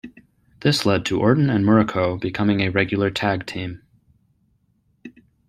[0.61, 3.83] This led to Orton and Muraco becoming a regular tag team.